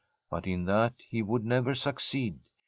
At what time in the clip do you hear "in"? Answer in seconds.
0.47-0.65